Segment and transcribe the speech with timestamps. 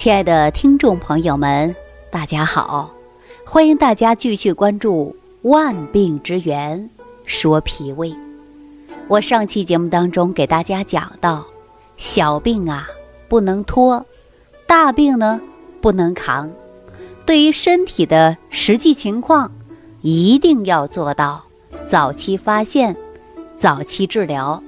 [0.00, 1.76] 亲爱的听众朋友们，
[2.10, 2.90] 大家好！
[3.44, 5.14] 欢迎大家继续关注
[5.50, 6.88] 《万病之源
[7.26, 8.08] 说脾胃》。
[9.08, 11.44] 我上期节目当中给大家讲到，
[11.98, 12.88] 小病啊
[13.28, 14.06] 不能拖，
[14.66, 15.38] 大病呢
[15.82, 16.50] 不能扛。
[17.26, 19.52] 对于身体的实际情况，
[20.00, 21.44] 一定要做到
[21.86, 22.96] 早期发现、
[23.58, 24.62] 早期治疗、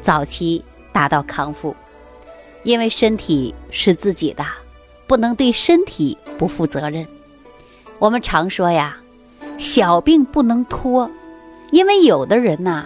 [0.00, 0.64] 早期
[0.94, 1.76] 达到康复。
[2.62, 4.42] 因为身体是自己的，
[5.08, 7.04] 不能对身体不负责任。
[7.98, 8.96] 我们常说呀，
[9.58, 11.10] 小病不能拖，
[11.72, 12.84] 因为有的人呐，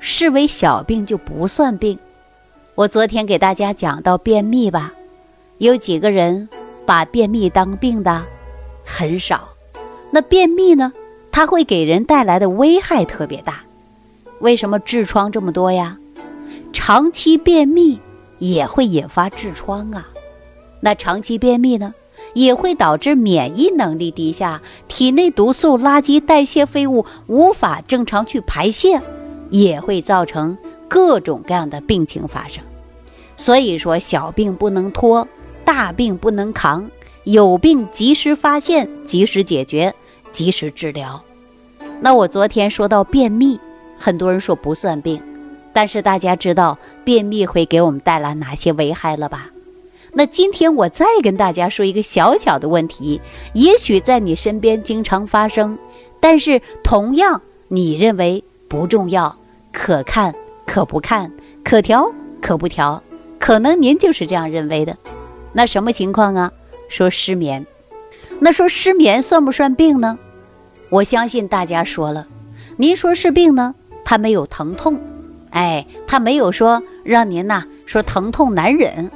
[0.00, 1.98] 视为小病就不算病。
[2.74, 4.94] 我昨天给大家讲到便秘吧，
[5.58, 6.48] 有几个人
[6.86, 8.22] 把便秘当病的？
[8.86, 9.48] 很少。
[10.10, 10.92] 那便秘呢，
[11.30, 13.62] 它会给人带来的危害特别大。
[14.38, 15.98] 为什么痔疮这么多呀？
[16.72, 18.00] 长期便秘。
[18.40, 20.08] 也会引发痔疮啊，
[20.84, 21.94] 那长期便秘呢，
[22.34, 29.00] 也会导致免疫能力低下，体内毒素、垃圾、代谢废物无法正常去排泄，
[29.48, 32.62] 也会造成各种各样的病情发生。
[33.38, 35.26] 所以说，小病不能拖，
[35.64, 36.90] 大病不能扛，
[37.22, 39.94] 有病及时发现，及时解决，
[40.30, 41.24] 及时治疗。
[42.02, 43.58] 那我昨天说到便秘，
[43.96, 45.22] 很多人说不算病。
[45.72, 49.50] 但是大家知道便秘会给我们带来哪些危害了吧？
[50.16, 53.20] 那今天我再跟大家说一个小小的问题，
[53.52, 55.76] 也许在你身边经常发生，
[56.20, 59.36] 但是同样你认为不重要，
[59.72, 60.32] 可看
[60.64, 61.30] 可不看，
[61.64, 63.02] 可调可不调，
[63.40, 64.96] 可能您就是这样认为的。
[65.52, 66.52] 那什么情况啊？
[66.88, 67.66] 说失眠，
[68.38, 70.18] 那说失眠算不算病呢？
[70.90, 72.26] 我相信大家说了，
[72.76, 75.00] 您说是病呢，它没有疼痛。
[75.50, 79.10] 哎，他没有说让您呐说疼痛难忍，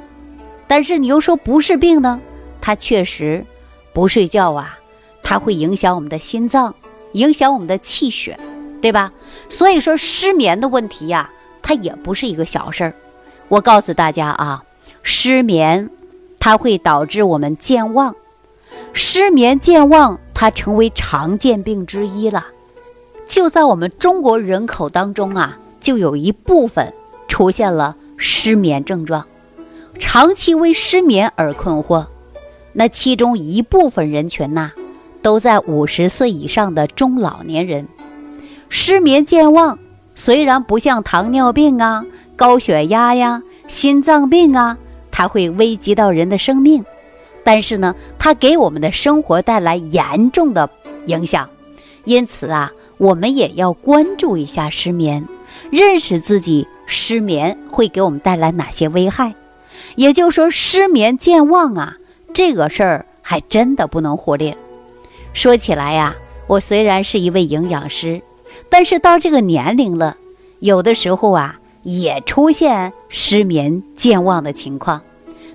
[0.69, 2.21] 但是你又说不是病呢？
[2.61, 3.43] 它确实
[3.91, 4.79] 不睡觉啊，
[5.23, 6.75] 它会影响我们的心脏，
[7.13, 8.39] 影响我们的气血，
[8.79, 9.11] 对吧？
[9.49, 12.93] 所以说失眠的问题呀，它也不是一个小事儿。
[13.47, 14.63] 我告诉大家啊，
[15.01, 15.89] 失眠
[16.39, 18.15] 它会导致我们健忘，
[18.93, 22.45] 失眠健忘它成为常见病之一了。
[23.27, 25.57] 就在我们中国人口当中啊。
[25.81, 26.93] 就有一部分
[27.29, 29.25] 出现了失眠症状，
[29.99, 32.07] 长期为失眠而困惑。
[32.73, 34.71] 那其中一部分人群呐，
[35.21, 37.87] 都在五十岁以上的中老年人。
[38.69, 39.77] 失眠健忘
[40.15, 42.05] 虽然不像糖尿病啊、
[42.35, 44.77] 高血压呀、心脏病啊，
[45.11, 46.85] 它会危及到人的生命，
[47.43, 50.69] 但是呢，它给我们的生活带来严重的
[51.07, 51.49] 影响。
[52.05, 55.27] 因此啊，我们也要关注一下失眠。
[55.71, 59.33] 认识自己失眠会给我们带来哪些危害，
[59.95, 61.97] 也就是说，失眠健忘啊，
[62.33, 64.55] 这个事儿还真的不能忽略。
[65.33, 66.15] 说起来呀，
[66.47, 68.21] 我虽然是一位营养师，
[68.69, 70.17] 但是到这个年龄了，
[70.59, 75.01] 有的时候啊，也出现失眠健忘的情况，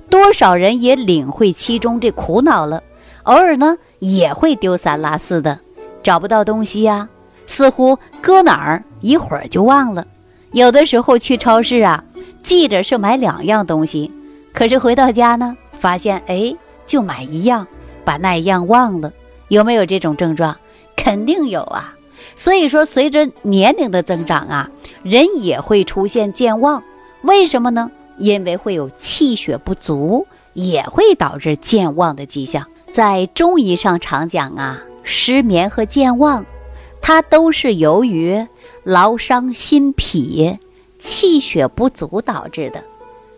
[0.08, 2.82] 多少人也领会其中这苦恼了。
[3.24, 5.58] 偶尔呢，也会丢三落四的，
[6.02, 7.08] 找不到东西呀。
[7.46, 10.06] 似乎搁哪儿一会儿就忘了，
[10.52, 12.04] 有的时候去超市啊，
[12.42, 14.10] 记着是买两样东西，
[14.54, 16.56] 可是回到家呢，发现哎
[16.86, 17.66] 就买一样，
[18.04, 19.12] 把那一样忘了。
[19.48, 20.56] 有没有这种症状？
[20.96, 21.94] 肯定有啊。
[22.36, 24.70] 所以说，随着年龄的增长啊，
[25.02, 26.82] 人也会出现健忘。
[27.22, 27.90] 为什么呢？
[28.16, 32.64] 因为会有气血不足，也会导致健忘的迹象。
[32.90, 36.46] 在中医上常讲啊，失眠和健忘。
[37.00, 38.46] 它都是由于
[38.84, 40.58] 劳伤心脾、
[40.98, 42.82] 气血不足导致的。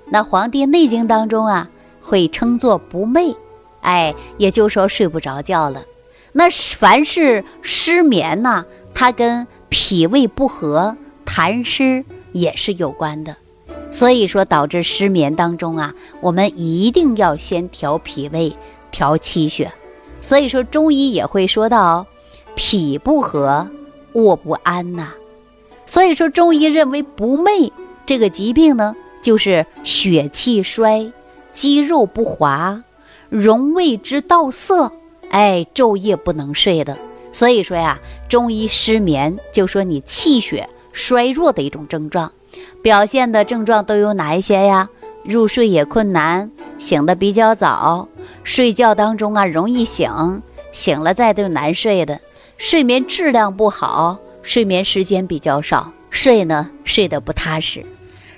[0.08, 1.68] 那《黄帝内经》当中啊，
[2.00, 3.34] 会称作不寐，
[3.80, 5.84] 哎，也就说睡不着觉了。
[6.32, 13.36] 那凡是失眠呐，它跟脾胃不和、痰湿也是有关的。
[13.90, 18.56] 所以说，导致失眠当中啊，我们一定要先调脾胃、
[18.90, 19.72] 调气血。
[20.20, 22.06] 所以说，中医也会说到。
[22.58, 23.68] 脾不和，
[24.14, 25.12] 卧不安呐。
[25.84, 27.70] 所以说，中医认为不寐
[28.06, 31.10] 这个疾病呢，就是血气衰，
[31.50, 32.84] 肌肉不滑，
[33.28, 34.92] 容胃之道涩，
[35.30, 36.96] 哎，昼夜不能睡的。
[37.32, 42.30] 所以说呀，中医失眠就说你气血衰弱的一种症状，
[42.80, 44.88] 表现的症状都有哪一些呀？
[45.24, 46.48] 入睡也困难，
[46.78, 48.08] 醒的比较早，
[48.44, 50.40] 睡觉当中啊容易醒，
[50.70, 52.20] 醒了再都难睡的。
[52.58, 57.84] 睡眠质量不好，睡眠时间比较少，睡呢睡得不踏实，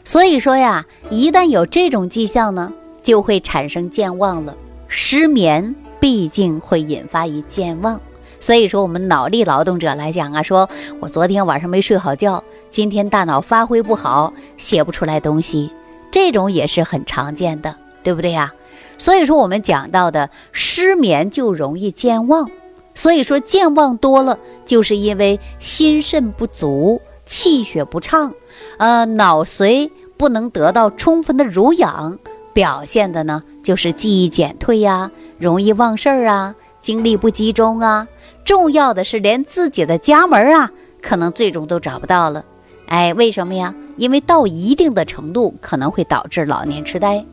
[0.08, 2.72] 所以说呀，一旦有这种迹象呢，
[3.02, 4.56] 就会产生健忘了。
[4.86, 8.00] 失眠毕竟会引发于健忘。
[8.40, 10.66] 所以说，我们脑力劳动者来讲啊，说
[10.98, 15.70] 我昨天晚上没睡好觉，今天大脑发挥不好，写不出来东西，
[16.10, 18.54] 这种也是很常见的，对不对呀？
[18.96, 22.50] 所以说，我们讲到的失眠就容易健忘。
[22.94, 28.32] 所以说，健忘多了，就是因为心肾不足，气血不畅，
[28.78, 32.18] 呃，脑髓不能得到充分的濡养，
[32.52, 38.06] 表现的呢就是记忆减退呀，容易忘事儿啊，精力不集中啊。
[38.44, 40.70] 重要的是，连自己的家门啊，
[41.00, 42.44] 可能最终都找不到了。
[42.86, 43.74] 哎，为什么呀？
[43.96, 47.24] 因为到一定的程度，可能会导致老年痴呆。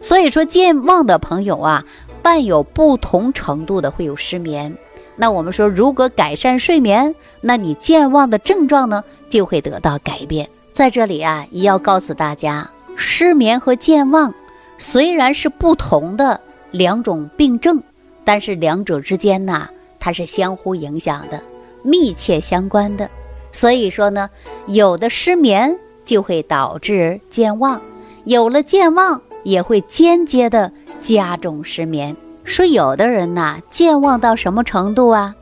[0.00, 1.84] 所以说，健忘的朋友啊，
[2.22, 4.74] 伴有不同程度的会有失眠。
[5.16, 10.48] 那我们说，如果改善睡眠，那你健忘的症状呢就会得到改变。
[10.72, 14.32] 在这里啊，也要告诉大家，失眠和健忘
[14.78, 16.40] 虽然是不同的
[16.70, 17.82] 两种病症，
[18.24, 19.68] 但是两者之间呢，
[20.00, 21.38] 它是相互影响的，
[21.82, 23.08] 密切相关的。
[23.52, 24.30] 所以说呢，
[24.66, 27.78] 有的失眠就会导致健忘，
[28.24, 32.16] 有了健忘也会间接的加重失眠。
[32.44, 35.34] 说有的人呐，健忘到什么程度啊？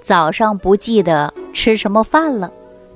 [0.00, 2.50] 早上不记得吃什么饭了，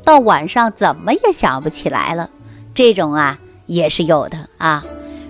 [0.04, 2.28] 到晚上怎么也想不起来了，
[2.74, 4.84] 这种啊也是有的啊。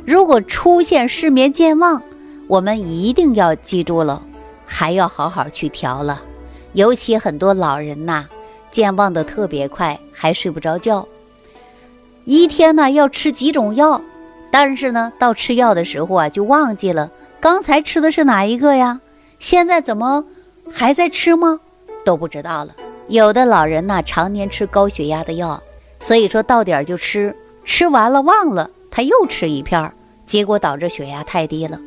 [0.04, 2.02] 如果出现失眠健忘，
[2.48, 4.20] 我们一定要记住了，
[4.66, 6.22] 还要好好去调了。
[6.72, 8.26] 尤其很多老人呐，
[8.70, 11.06] 健忘的特别快，还睡不着觉。
[12.24, 14.00] 一天呢要吃几种药，
[14.50, 17.10] 但是呢到吃药的时候啊就忘记了。
[17.40, 19.00] 刚才吃的是哪一个呀？
[19.38, 20.24] 现在怎么
[20.72, 21.60] 还在吃吗？
[22.04, 22.74] 都不知道了。
[23.08, 25.62] 有的老人呢，常年吃高血压的药，
[26.00, 27.34] 所以说到点儿就吃，
[27.64, 29.92] 吃完了忘了，他又吃一片儿，
[30.26, 31.78] 结果导致血压太低了。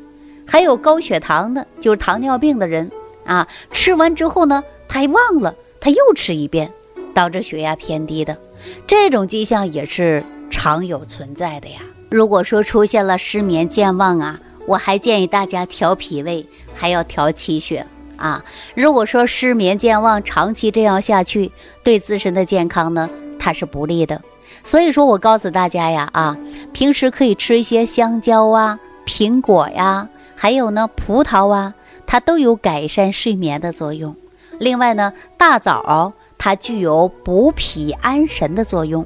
[0.46, 2.92] 还有高血糖的，就是糖尿病的人
[3.26, 6.72] 啊，吃完之后呢，他还忘了，他又吃一遍，
[7.14, 8.38] 导致血压偏低的。
[8.86, 11.82] 这种迹象也是常有存在的呀。
[12.10, 14.40] 如果说出现了失眠、健忘啊。
[14.68, 17.88] 我还建议大家调脾胃，还要调气血
[18.18, 18.44] 啊！
[18.76, 21.52] 如果说失眠健忘长期这样下去，
[21.84, 23.10] 对自身的健康呢，
[23.40, 24.22] 它是不利的。
[24.64, 26.38] 所以说我告诉大家呀，啊，
[26.74, 31.74] 平时可以吃一些香蕉啊、苹果呀，还有呢葡萄啊，
[32.06, 34.16] 它都有改善睡眠的作用。
[34.60, 39.06] 另外呢，大枣它具有补脾安神的作用。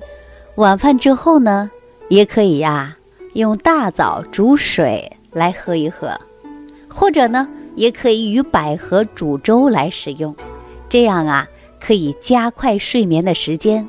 [0.55, 1.69] 晚饭之后呢，
[2.09, 2.97] 也可以呀，
[3.33, 5.11] 用大枣煮水。
[5.33, 6.19] 来喝一喝，
[6.89, 10.35] 或者呢，也可以与百合煮粥来食用，
[10.89, 11.47] 这样啊，
[11.79, 13.87] 可以加快睡眠的时间。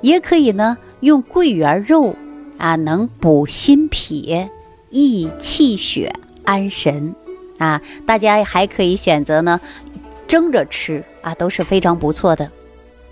[0.00, 2.14] 也可以呢，用桂圆肉
[2.56, 4.46] 啊，能补心脾、
[4.90, 6.12] 益气血、
[6.44, 7.14] 安神
[7.58, 7.80] 啊。
[8.06, 9.60] 大家还可以选择呢，
[10.26, 12.50] 蒸着吃啊，都是非常不错的。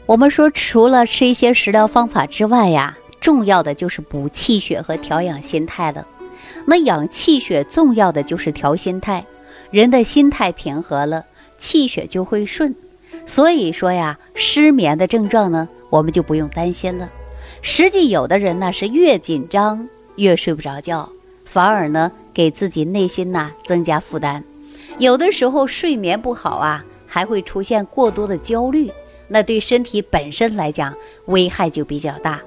[0.06, 6.06] 我们说，除了吃一些食疗方法之外呀，重要的就是补气血和调养心态了。
[6.64, 9.26] 那养气血重要的就是调心态，
[9.76, 11.26] 人的心态平和了，
[11.58, 12.74] 气血就会顺。
[13.26, 17.10] 所以说呀，失眠的症状呢，我们就不用担心了。
[17.60, 21.06] 实际有的人呢是越紧张越睡不着觉，
[21.44, 24.42] 反而呢给自己内心呐增加负担。
[24.96, 28.90] 有的时候睡眠不好啊，还会出现过多的焦虑，
[29.28, 30.94] 那对身体本身来讲
[31.26, 32.40] 危害就比较大。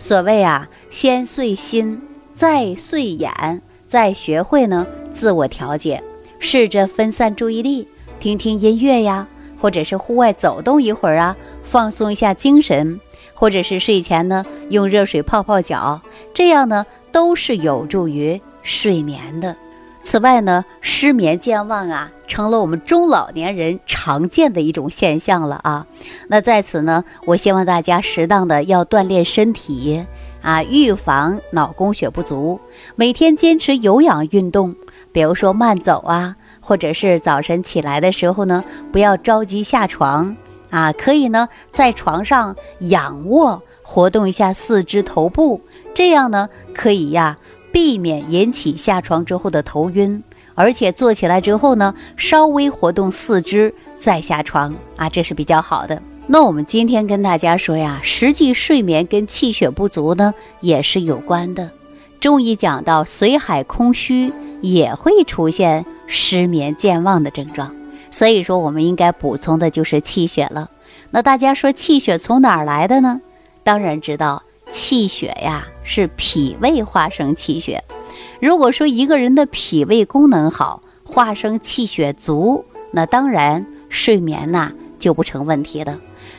[0.00, 2.02] 所谓啊，先睡心。
[2.32, 6.02] 再睡眼，再学会呢自我调节，
[6.44, 7.86] 试着分散注意力，
[8.18, 9.28] 听听音乐呀，
[9.60, 13.00] 或者是户外走动一会儿啊，放松一下精神，
[13.32, 16.02] 或者是睡前呢用热水泡泡脚，
[16.34, 19.56] 这样呢都是有助于睡眠的。
[20.02, 25.86] 此外呢，失眠健忘啊，成了我们中老年人常见的一种现象了啊。
[26.26, 30.04] 那在此呢，我希望大家适当的要锻炼身体。
[30.42, 32.58] 啊，预防脑供血不足，
[32.96, 34.74] 每天坚持有氧运动，
[35.12, 40.34] 比如说慢走啊，或者是早晨起来的时候呢，不要着急下床
[40.70, 45.60] 啊，可以呢在床上仰卧，活动一下四肢头部，
[45.92, 47.36] 这样呢可以呀
[47.70, 50.22] 避免引起下床之后的头晕，
[50.54, 56.00] 而且坐起来之后呢，稍微活动四肢再下床啊，这是比较好的。
[56.26, 61.70] 那我们今天跟大家说呀，实际睡眠跟气血不足呢也是有关的。
[62.22, 67.74] 中医讲到髓海空虚也会出现失眠健忘的症状，
[68.12, 70.70] 所以说我们应该补充的就是气血了。
[71.10, 73.20] 那大家说气血从哪儿来的呢？
[73.64, 77.82] 当然知道，气血呀是脾胃化生气血。
[78.40, 85.98] 如果说一个人的脾胃功能好，化生气血足，那当然睡眠呐就不成问题了。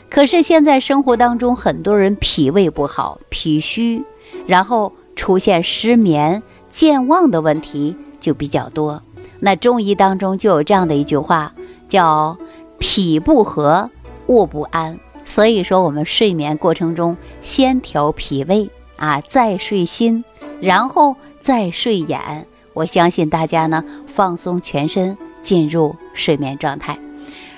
[0.10, 4.02] 可是现在生活当中，很多人脾胃不好，脾虚，
[4.48, 9.02] 然后出现失眠、健忘的问题就比较多。
[9.40, 11.54] 那中医当中就有这样的一句话，
[11.88, 12.38] 叫
[12.80, 13.90] “脾不和，
[14.28, 15.00] 卧不安”。
[15.26, 20.24] 所以说，我们睡眠过程中先调脾胃啊，再睡心，
[20.60, 22.46] 然后再睡眼。
[22.74, 26.98] 我相信大家呢，放松全身，进入睡眠状态。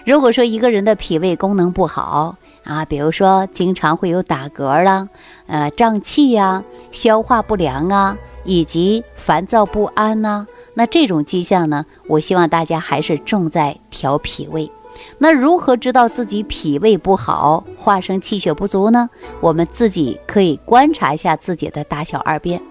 [0.06, 5.08] 如果说一个人的脾胃功能不好啊，比如说经常会有打嗝啦、
[5.48, 14.70] 呃胀气呀、消化不良啊，以及烦躁不安呐，那这种迹象呢，我希望大家还是重在调脾胃。
[15.18, 19.10] 那如何知道自己脾胃不好、化生气血不足呢？
[19.42, 22.62] 我们自己可以观察一下自己的大小二便。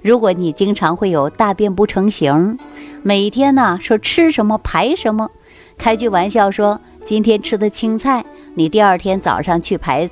[0.00, 2.58] 如果你经常会有大便不成形，
[3.02, 5.30] 每天呢说吃什么排什么，
[5.76, 10.08] 开句玩笑说今天吃的青菜，你第二天早上去排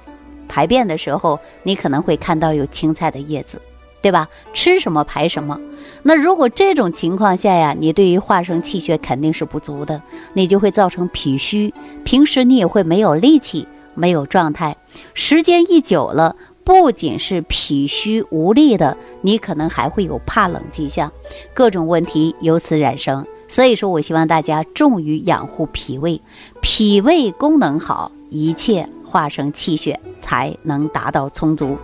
[0.48, 3.60] 排便的时候，你可能会看到有青菜的叶子，
[4.00, 4.28] 对吧？
[4.52, 5.58] 吃什么排什么。
[6.02, 10.02] 那如果这种情况下呀，你对于化生气血肯定是不足的，
[10.34, 11.72] 你就会造成脾虚，
[12.04, 14.76] 平时你也会没有力气、没有状态，
[15.14, 21.10] 时间一久了，不仅是脾虚无力的，你可能还会有怕冷迹象，
[21.54, 23.24] 各种问题由此产生。
[23.48, 26.20] 所以说我希望大家重于养护脾胃，
[26.60, 28.88] 脾胃功能好，一切。
[29.04, 31.76] 化生气血才能达到充足。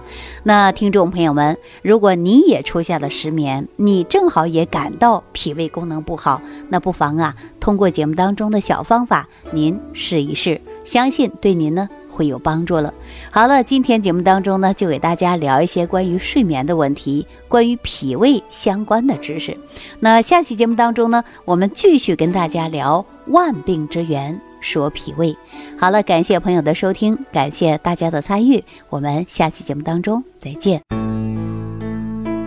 [0.44, 6.40] 那听众朋友们，如果你也出现了失眠，你正好也感到脾胃功能不好，
[6.70, 12.94] 那不妨啊，通过节目当中的小方法，您试一试，相信对您呢会有帮助了。
[13.30, 19.54] 好了，今天节目当中呢，就给大家聊一些关于睡眠的问题，关于脾胃相关的知识。
[20.00, 24.40] 那下期节目当中呢，我们继续跟大家聊万病之源。
[24.60, 25.36] 说脾胃，
[25.78, 30.80] 好了，感谢朋友的收听，感谢大家的参与，我们下期节目当中再见。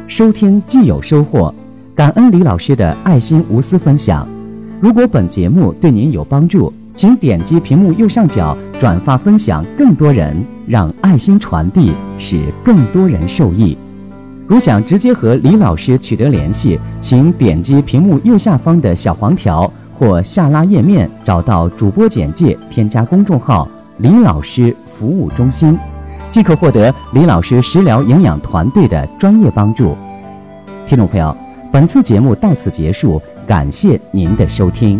[0.08, 1.54] 收听既有收获，
[1.96, 4.28] 感恩李老师的爱心无私分享。
[4.82, 10.36] 如果本节目对您有帮助，请点击屏幕右上角转发分享，更多人
[10.68, 13.78] 让爱心传递，使更多人受益。
[14.48, 19.72] 如想直接和李老师取得联系，请点击屏幕右下方的小黄条。
[20.02, 23.70] 或下拉页面找到主播简介，添加公众号
[24.02, 25.78] “李老师服务中心”，
[26.32, 29.96] 即可获得李老师食疗营养团队的专业帮助。
[30.88, 31.38] 听众朋友，
[31.72, 35.00] 本次节目到此结束，感谢您的收听。